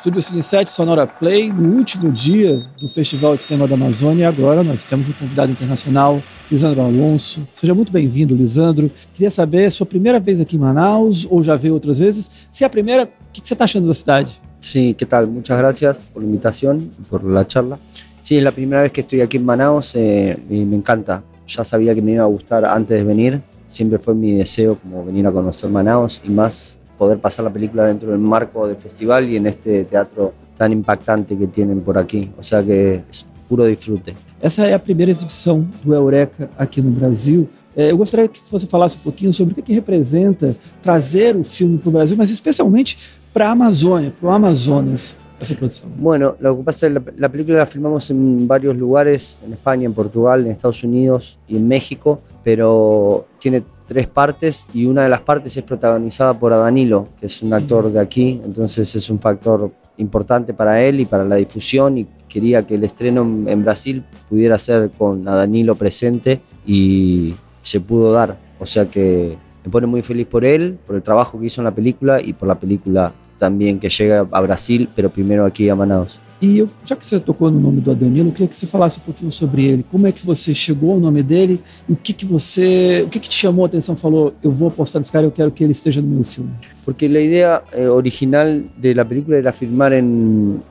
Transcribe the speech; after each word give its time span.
Estúdio 0.00 0.22
Cine 0.22 0.42
7 0.42 0.70
Sonora 0.70 1.06
Play, 1.06 1.52
no 1.52 1.76
último 1.76 2.10
dia 2.10 2.62
do 2.80 2.88
Festival 2.88 3.36
de 3.36 3.42
Cinema 3.42 3.68
da 3.68 3.74
Amazônia. 3.74 4.22
E 4.22 4.24
agora 4.24 4.64
nós 4.64 4.82
temos 4.86 5.06
um 5.06 5.12
convidado 5.12 5.52
internacional, 5.52 6.22
Lisandro 6.50 6.80
Alonso. 6.80 7.46
Seja 7.54 7.74
muito 7.74 7.92
bem-vindo, 7.92 8.34
Lisandro. 8.34 8.90
Queria 9.12 9.30
saber, 9.30 9.64
é 9.64 9.68
sua 9.68 9.84
primeira 9.84 10.18
vez 10.18 10.40
aqui 10.40 10.56
em 10.56 10.58
Manaus 10.58 11.26
ou 11.28 11.42
já 11.42 11.54
veio 11.54 11.74
outras 11.74 11.98
vezes? 11.98 12.48
Se 12.50 12.64
é 12.64 12.66
a 12.66 12.70
primeira, 12.70 13.04
o 13.04 13.08
que 13.30 13.46
você 13.46 13.52
está 13.52 13.64
achando 13.64 13.88
da 13.88 13.92
cidade? 13.92 14.40
Sí, 14.58 14.94
¿qué 14.94 15.04
tal? 15.04 15.26
Muchas 15.26 15.58
gracias 15.58 15.98
por 16.14 16.22
la 16.22 16.28
invitación 16.30 16.90
por 17.10 17.22
la 17.22 17.46
charla. 17.46 17.78
Sí, 18.22 18.38
es 18.38 18.42
la 18.42 18.52
primera 18.52 18.80
vez 18.80 18.92
que 18.92 19.02
estoy 19.02 19.20
aquí 19.20 19.36
en 19.36 19.44
Manaus 19.44 19.94
eh, 19.96 20.34
y 20.48 20.64
me 20.64 20.76
encanta. 20.76 21.22
Ya 21.46 21.62
sabía 21.62 21.94
que 21.94 22.00
me 22.00 22.12
iba 22.12 22.24
a 22.24 22.74
antes 22.74 22.96
de 22.96 23.04
venir. 23.04 23.42
Siempre 23.66 23.98
fue 23.98 24.14
mi 24.14 24.32
deseo 24.32 24.76
como 24.76 25.04
venir 25.04 25.26
a 25.26 25.30
conocer 25.30 25.68
Manaus 25.68 26.22
y 26.24 26.30
más 26.30 26.79
poder 27.00 27.18
pasar 27.18 27.46
la 27.46 27.50
película 27.50 27.86
dentro 27.86 28.10
del 28.10 28.18
marco 28.18 28.66
del 28.68 28.76
festival 28.76 29.26
y 29.26 29.36
en 29.36 29.46
este 29.46 29.86
teatro 29.86 30.34
tan 30.54 30.70
impactante 30.70 31.34
que 31.34 31.46
tienen 31.46 31.80
por 31.80 31.96
aquí. 31.96 32.30
O 32.38 32.42
sea 32.42 32.62
que 32.62 33.00
es 33.10 33.24
puro 33.48 33.64
disfrute. 33.64 34.14
Essa 34.38 34.66
é 34.66 34.74
a 34.74 34.78
primeira 34.78 35.10
exibição 35.10 35.66
do 35.82 35.94
Eureka 35.94 36.50
aqui 36.58 36.82
no 36.82 36.90
Brasil. 36.90 37.48
É, 37.74 37.90
eu 37.90 37.96
gostaria 37.96 38.28
que 38.28 38.38
você 38.50 38.66
falasse 38.66 38.98
um 38.98 39.00
pouquinho 39.00 39.32
sobre 39.32 39.52
o 39.52 39.54
que, 39.54 39.62
que 39.62 39.72
representa 39.72 40.54
trazer 40.82 41.34
o 41.36 41.42
filme 41.42 41.78
para 41.78 41.88
o 41.88 41.92
Brasil, 41.92 42.16
mas 42.18 42.30
especialmente 42.30 42.98
para 43.32 43.48
a 43.48 43.52
Amazônia, 43.52 44.12
para 44.20 44.28
o 44.28 44.32
Amazonas, 44.32 45.16
essa 45.40 45.54
produção. 45.54 45.88
Bueno, 45.96 46.34
lo 46.38 46.58
que 46.58 46.64
pasa 46.64 46.86
es 46.86 46.92
que 46.92 47.12
la 47.16 47.28
película 47.30 47.58
la 47.58 47.66
filmamos 47.66 48.10
en 48.10 48.46
varios 48.46 48.76
lugares, 48.76 49.40
en 49.42 49.54
España, 49.54 49.86
en 49.86 49.94
Portugal, 49.94 50.44
en 50.44 50.52
Estados 50.52 50.82
Unidos 50.84 51.38
y 51.48 51.56
en 51.56 51.66
México, 51.66 52.20
pero 52.44 53.24
tiene 53.38 53.62
tres 53.90 54.06
partes 54.06 54.68
y 54.72 54.86
una 54.86 55.02
de 55.02 55.08
las 55.08 55.22
partes 55.22 55.56
es 55.56 55.64
protagonizada 55.64 56.38
por 56.38 56.52
Adanilo, 56.52 57.08
que 57.18 57.26
es 57.26 57.42
un 57.42 57.52
actor 57.52 57.90
de 57.90 57.98
aquí, 57.98 58.40
entonces 58.44 58.94
es 58.94 59.10
un 59.10 59.18
factor 59.18 59.72
importante 59.96 60.54
para 60.54 60.80
él 60.80 61.00
y 61.00 61.06
para 61.06 61.24
la 61.24 61.34
difusión 61.34 61.98
y 61.98 62.06
quería 62.28 62.64
que 62.64 62.76
el 62.76 62.84
estreno 62.84 63.22
en, 63.22 63.48
en 63.48 63.64
Brasil 63.64 64.04
pudiera 64.28 64.56
ser 64.58 64.90
con 64.96 65.26
Adanilo 65.26 65.74
presente 65.74 66.40
y 66.64 67.34
se 67.62 67.80
pudo 67.80 68.12
dar, 68.12 68.38
o 68.60 68.64
sea 68.64 68.86
que 68.86 69.36
me 69.64 69.70
pone 69.72 69.88
muy 69.88 70.02
feliz 70.02 70.28
por 70.28 70.44
él, 70.44 70.78
por 70.86 70.94
el 70.94 71.02
trabajo 71.02 71.40
que 71.40 71.46
hizo 71.46 71.60
en 71.60 71.64
la 71.64 71.74
película 71.74 72.22
y 72.22 72.32
por 72.32 72.46
la 72.46 72.60
película 72.60 73.12
también 73.38 73.80
que 73.80 73.90
llega 73.90 74.24
a 74.30 74.40
Brasil, 74.40 74.88
pero 74.94 75.10
primero 75.10 75.44
aquí 75.44 75.68
a 75.68 75.74
Manaus. 75.74 76.20
E 76.40 76.58
eu, 76.58 76.70
já 76.84 76.96
que 76.96 77.04
você 77.04 77.20
tocou 77.20 77.50
no 77.50 77.60
nome 77.60 77.80
do 77.80 77.90
Adanilo, 77.90 78.28
eu 78.28 78.32
queria 78.32 78.48
que 78.48 78.56
você 78.56 78.66
falasse 78.66 78.98
um 78.98 79.02
pouquinho 79.02 79.30
sobre 79.30 79.64
ele. 79.64 79.84
Como 79.90 80.06
é 80.06 80.12
que 80.12 80.24
você 80.24 80.54
chegou 80.54 80.92
ao 80.92 80.98
nome 80.98 81.22
dele? 81.22 81.60
O 81.88 81.94
que 81.94 82.14
que 82.14 82.24
você, 82.24 83.02
o 83.06 83.10
que 83.10 83.20
que 83.20 83.28
te 83.28 83.34
chamou 83.34 83.64
a 83.64 83.68
atenção? 83.68 83.94
Falou, 83.94 84.32
eu 84.42 84.50
vou 84.50 84.68
apostar 84.68 85.00
nesse 85.00 85.12
cara, 85.12 85.26
eu 85.26 85.30
quero 85.30 85.50
que 85.50 85.62
ele 85.62 85.72
esteja 85.72 86.00
no 86.00 86.08
meu 86.08 86.24
filme. 86.24 86.50
Porque 86.84 87.08
la 87.08 87.20
idea 87.20 87.62
eh, 87.72 87.88
original 87.88 88.62
de 88.76 88.94
la 88.94 89.04
película 89.04 89.36
era 89.36 89.52
filmar 89.52 89.92
en 89.92 90.62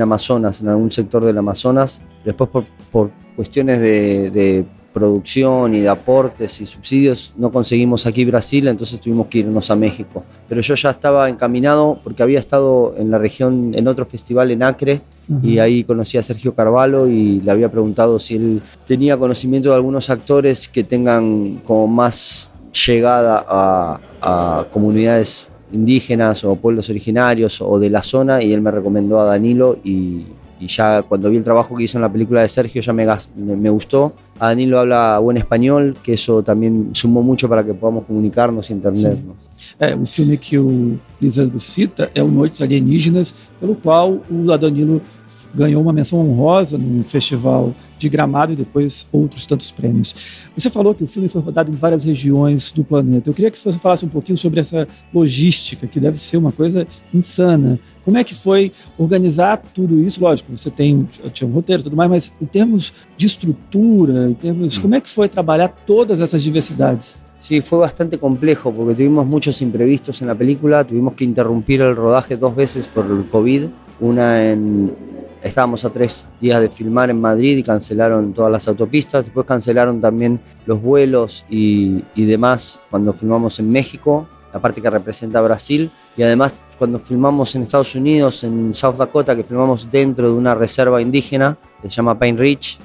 Amazonas, 0.00 0.62
en 0.62 0.68
algún 0.68 0.90
sector 0.90 1.22
del 1.24 1.36
Amazonas. 1.36 2.00
Después 2.24 2.48
por, 2.48 2.64
por 2.90 3.10
de, 3.36 4.30
de 4.30 4.64
producción 4.94 5.74
y 5.74 5.80
de 5.80 5.88
aportes 5.88 6.60
y 6.60 6.66
subsidios 6.66 7.34
no 7.36 7.50
conseguimos 7.50 8.06
aquí 8.06 8.24
Brasil, 8.24 8.68
entonces 8.68 9.00
tuvimos 9.00 9.26
que 9.26 9.38
irnos 9.40 9.70
a 9.70 9.76
México. 9.76 10.24
Pero 10.48 10.60
yo 10.60 10.74
ya 10.76 10.90
estaba 10.90 11.28
encaminado 11.28 11.98
porque 12.02 12.22
había 12.22 12.38
estado 12.38 12.94
en 12.96 13.10
la 13.10 13.18
región 13.18 13.72
en 13.74 13.88
otro 13.88 14.06
festival 14.06 14.50
en 14.52 14.62
Acre 14.62 15.02
y 15.42 15.58
ahí 15.58 15.84
conocí 15.84 16.18
a 16.18 16.22
Sergio 16.22 16.54
Carvalho 16.54 17.06
y 17.08 17.40
le 17.40 17.50
había 17.50 17.70
preguntado 17.70 18.18
si 18.18 18.36
él 18.36 18.62
tenía 18.86 19.16
conocimiento 19.16 19.70
de 19.70 19.74
algunos 19.74 20.10
actores 20.10 20.68
que 20.68 20.84
tengan 20.84 21.62
como 21.66 21.88
más 21.88 22.50
llegada 22.86 23.44
a, 23.48 24.00
a 24.20 24.66
comunidades 24.70 25.48
indígenas 25.72 26.44
o 26.44 26.56
pueblos 26.56 26.90
originarios 26.90 27.60
o 27.60 27.78
de 27.78 27.90
la 27.90 28.02
zona 28.02 28.42
y 28.42 28.52
él 28.52 28.60
me 28.60 28.70
recomendó 28.70 29.18
a 29.18 29.24
Danilo 29.24 29.78
y, 29.82 30.26
y 30.60 30.68
ya 30.68 31.02
cuando 31.02 31.30
vi 31.30 31.36
el 31.36 31.44
trabajo 31.44 31.76
que 31.76 31.84
hizo 31.84 31.98
en 31.98 32.02
la 32.02 32.12
película 32.12 32.42
de 32.42 32.48
Sergio 32.48 32.80
ya 32.80 32.92
me, 32.92 33.06
me, 33.36 33.56
me 33.56 33.70
gustó. 33.70 34.12
A 34.40 34.48
Danilo 34.48 34.78
habla 34.78 35.18
buen 35.20 35.36
español, 35.36 35.96
que 36.02 36.12
eso 36.14 36.42
también 36.42 36.90
sumó 36.92 37.22
mucho 37.22 37.48
para 37.48 37.62
que 37.64 37.72
podamos 37.72 38.04
comunicarnos 38.04 38.68
y 38.68 38.72
entendernos. 38.72 39.36
É, 39.78 39.94
o 39.94 40.04
filme 40.04 40.36
que 40.36 40.58
o 40.58 40.98
Lisandro 41.20 41.58
cita 41.60 42.10
é 42.14 42.22
o 42.22 42.28
Noites 42.28 42.60
Alienígenas, 42.60 43.32
pelo 43.60 43.76
qual 43.76 44.20
o 44.28 44.52
Adanilo 44.52 45.00
f- 45.26 45.46
ganhou 45.54 45.80
uma 45.80 45.92
menção 45.92 46.18
honrosa 46.18 46.76
no 46.76 47.04
festival 47.04 47.72
de 47.96 48.08
Gramado 48.08 48.52
e 48.52 48.56
depois 48.56 49.06
outros 49.12 49.46
tantos 49.46 49.70
prêmios. 49.70 50.12
Você 50.56 50.68
falou 50.68 50.92
que 50.94 51.04
o 51.04 51.06
filme 51.06 51.28
foi 51.28 51.40
rodado 51.40 51.70
em 51.70 51.74
várias 51.74 52.04
regiões 52.04 52.72
do 52.72 52.82
planeta. 52.84 53.30
Eu 53.30 53.34
queria 53.34 53.50
que 53.50 53.56
você 53.58 53.78
falasse 53.78 54.04
um 54.04 54.08
pouquinho 54.08 54.36
sobre 54.36 54.58
essa 54.60 54.86
logística, 55.14 55.86
que 55.86 56.00
deve 56.00 56.18
ser 56.18 56.36
uma 56.36 56.50
coisa 56.52 56.86
insana. 57.14 57.78
Como 58.04 58.18
é 58.18 58.24
que 58.24 58.34
foi 58.34 58.70
organizar 58.98 59.56
tudo 59.72 59.98
isso? 60.00 60.20
Lógico, 60.20 60.54
você 60.54 60.68
tem 60.70 61.08
tinha 61.32 61.48
um 61.48 61.52
roteiro 61.52 61.80
e 61.80 61.84
tudo 61.84 61.96
mais, 61.96 62.10
mas 62.10 62.34
em 62.42 62.44
termos 62.44 62.92
de 63.16 63.24
estrutura, 63.24 64.23
em 64.28 64.34
termos, 64.34 64.78
como 64.78 64.94
é 64.94 65.00
que 65.00 65.08
foi 65.08 65.28
trabalhar 65.28 65.68
todas 65.86 66.20
essas 66.20 66.42
diversidades? 66.42 67.18
Sí, 67.38 67.60
fue 67.60 67.78
bastante 67.78 68.16
complejo 68.18 68.72
porque 68.72 68.94
tuvimos 68.94 69.26
muchos 69.26 69.60
imprevistos 69.60 70.22
en 70.22 70.28
la 70.28 70.34
película, 70.34 70.82
tuvimos 70.84 71.14
que 71.14 71.24
interrumpir 71.24 71.82
el 71.82 71.94
rodaje 71.94 72.36
dos 72.36 72.56
veces 72.56 72.86
por 72.86 73.06
el 73.06 73.26
COVID, 73.28 73.66
una 74.00 74.50
en... 74.50 74.94
Estábamos 75.42 75.84
a 75.84 75.90
tres 75.90 76.26
días 76.40 76.58
de 76.58 76.70
filmar 76.70 77.10
en 77.10 77.20
Madrid 77.20 77.58
y 77.58 77.62
cancelaron 77.62 78.32
todas 78.32 78.50
las 78.50 78.66
autopistas, 78.66 79.26
después 79.26 79.46
cancelaron 79.46 80.00
también 80.00 80.40
los 80.64 80.80
vuelos 80.80 81.44
y, 81.50 82.02
y 82.14 82.24
demás 82.24 82.80
cuando 82.88 83.12
filmamos 83.12 83.58
en 83.58 83.70
México, 83.70 84.26
la 84.54 84.60
parte 84.60 84.80
que 84.80 84.88
representa 84.88 85.40
a 85.40 85.42
Brasil, 85.42 85.90
y 86.16 86.22
además 86.22 86.54
cuando 86.78 86.98
filmamos 86.98 87.54
en 87.54 87.62
Estados 87.62 87.94
Unidos, 87.94 88.42
en 88.44 88.72
South 88.72 88.94
Dakota, 88.96 89.36
que 89.36 89.44
filmamos 89.44 89.90
dentro 89.90 90.28
de 90.28 90.32
una 90.32 90.54
reserva 90.54 91.02
indígena 91.02 91.58
que 91.82 91.90
se 91.90 91.96
llama 91.96 92.18
Pine 92.18 92.38
Ridge, 92.38 92.78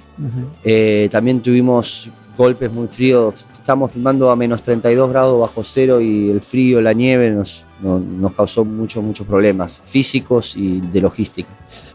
eh, 0.63 1.07
también 1.11 1.39
tuvimos 1.41 2.09
golpes 2.37 2.71
muy 2.71 2.87
fríos. 2.87 3.45
Estamos 3.53 3.91
filmando 3.91 4.29
a 4.29 4.35
menos 4.35 4.61
32 4.61 5.09
grados 5.09 5.39
bajo 5.39 5.63
cero 5.63 5.99
y 6.01 6.29
el 6.29 6.41
frío, 6.41 6.79
la 6.81 6.93
nieve 6.93 7.31
nos, 7.31 7.65
no- 7.81 7.99
nos 7.99 8.33
causó 8.33 8.63
muchos, 8.65 9.03
muchos 9.03 9.27
problemas 9.27 9.81
físicos 9.85 10.55
y 10.55 10.79
de 10.81 11.01
logística. 11.01 11.49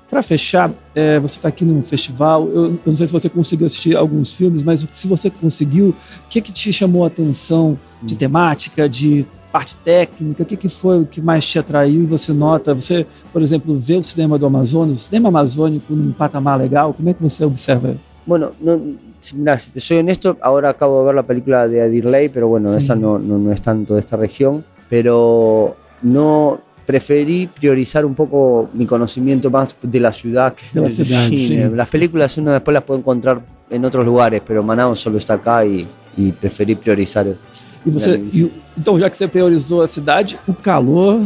Para 0.08 0.22
fechar, 0.22 0.70
é, 0.94 1.18
você 1.18 1.38
está 1.38 1.48
aqui 1.48 1.64
num 1.64 1.82
festival. 1.82 2.46
Eu, 2.48 2.64
eu 2.64 2.78
não 2.86 2.96
sei 2.96 3.06
se 3.06 3.12
você 3.12 3.28
conseguiu 3.28 3.66
assistir 3.66 3.96
alguns 3.96 4.34
filmes, 4.34 4.62
mas 4.62 4.86
se 4.92 5.08
você 5.08 5.30
conseguiu, 5.30 5.88
o 5.88 6.28
que, 6.28 6.40
que 6.40 6.52
te 6.52 6.72
chamou 6.72 7.04
a 7.04 7.08
atenção 7.08 7.76
de 8.02 8.14
temática, 8.16 8.86
de 8.88 9.26
parte 9.50 9.74
técnica? 9.78 10.42
O 10.42 10.46
que, 10.46 10.56
que 10.56 10.68
foi 10.68 11.00
o 11.00 11.06
que 11.06 11.20
mais 11.22 11.44
te 11.46 11.58
atraiu 11.58 12.02
e 12.02 12.06
você 12.06 12.32
nota? 12.32 12.74
Você, 12.74 13.06
por 13.32 13.40
exemplo, 13.42 13.74
vê 13.74 13.96
o 13.96 14.04
cinema 14.04 14.38
do 14.38 14.44
Amazonas, 14.46 14.92
o 14.92 15.00
cinema 15.02 15.30
amazônico 15.30 15.94
num 15.94 16.12
patamar 16.12 16.58
legal? 16.60 16.92
Como 16.92 17.08
é 17.08 17.14
que 17.14 17.22
você 17.22 17.44
observa? 17.44 17.96
Bueno, 18.26 18.52
no, 18.60 18.80
si- 19.20 19.36
te 19.72 19.80
soy 19.80 19.98
honesto, 19.98 20.36
ahora 20.40 20.70
acabo 20.70 21.00
de 21.00 21.06
ver 21.06 21.14
la 21.14 21.22
película 21.22 21.68
de 21.68 21.82
Adirley, 21.82 22.28
pero 22.30 22.48
bueno, 22.48 22.68
Sí. 22.68 22.78
esa 22.78 22.94
no, 22.94 23.18
no, 23.18 23.38
no 23.38 23.52
es 23.52 23.60
tanto 23.60 23.94
de 23.94 24.00
esta 24.00 24.16
región, 24.16 24.64
pero 24.88 25.76
no 26.02 26.58
preferí 26.86 27.46
priorizar 27.46 28.04
un 28.04 28.14
poco 28.14 28.68
mi 28.74 28.86
conocimiento 28.86 29.50
más 29.50 29.74
de 29.80 30.00
la 30.00 30.12
ciudad 30.12 30.54
que 30.54 30.78
del 30.80 30.90
cine. 30.92 31.38
sí. 31.38 31.62
Las 31.74 31.88
películas 31.88 32.36
uno 32.38 32.52
después 32.52 32.74
las 32.74 32.82
puede 32.82 33.00
encontrar 33.00 33.40
en 33.70 33.84
otros 33.84 34.04
lugares, 34.04 34.42
pero 34.46 34.62
Manaus 34.62 35.00
solo 35.00 35.16
está 35.18 35.34
acá 35.34 35.64
y, 35.64 35.86
y 36.16 36.32
preferí 36.32 36.74
priorizar. 36.74 37.26
E 37.26 37.90
você, 37.90 38.14
e 38.32 38.50
então, 38.78 38.98
já 38.98 39.10
que 39.10 39.16
você 39.16 39.28
priorizou 39.28 39.82
a 39.82 39.86
cidade, 39.86 40.38
o 40.48 40.54
calor. 40.54 41.20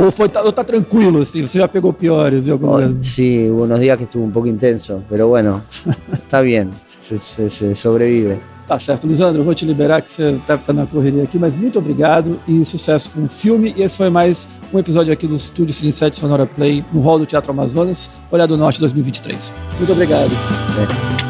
Ou, 0.00 0.12
foi, 0.12 0.30
ou 0.44 0.52
tá 0.52 0.62
tranquilo, 0.62 1.20
assim? 1.20 1.42
Você 1.42 1.58
já 1.58 1.66
pegou 1.66 1.92
piores 1.92 2.46
em 2.46 2.52
algum 2.52 2.68
Oh, 2.70 2.78
sí, 3.02 3.48
hubo 3.50 3.64
unos 3.64 3.80
días 3.80 3.96
que 3.98 4.04
estuvo 4.04 4.24
un 4.24 4.30
poco 4.30 4.46
intenso, 4.46 5.02
pero 5.08 5.28
bueno, 5.28 5.60
está 6.12 6.40
bien, 6.40 6.70
se, 7.00 7.18
se- 7.18 7.50
se 7.50 7.74
sobrevive. 7.74 8.38
Tá 8.68 8.78
certo, 8.78 9.06
Lisandro, 9.06 9.40
eu 9.40 9.44
vou 9.44 9.54
te 9.54 9.64
liberar 9.64 10.02
que 10.02 10.10
você 10.10 10.32
deve 10.46 10.60
estar 10.60 10.72
na 10.74 10.86
correria 10.86 11.22
aqui, 11.24 11.38
mas 11.38 11.54
muito 11.56 11.78
obrigado 11.78 12.38
e 12.46 12.62
sucesso 12.64 13.10
com 13.10 13.24
o 13.24 13.28
filme. 13.28 13.74
E 13.76 13.82
esse 13.82 13.96
foi 13.96 14.10
mais 14.10 14.46
um 14.72 14.78
episódio 14.78 15.10
aqui 15.12 15.26
do 15.26 15.34
Estúdio 15.34 15.72
Cine 15.74 15.90
7 15.90 16.14
Sonora 16.16 16.46
Play 16.46 16.84
no 16.92 17.00
Hall 17.00 17.18
do 17.18 17.24
Teatro 17.26 17.50
Amazonas, 17.50 18.10
Olhar 18.30 18.46
do 18.46 18.58
Norte 18.58 18.78
2023. 18.80 19.52
Muito 19.78 19.90
obrigado. 19.90 20.30
É. 21.24 21.27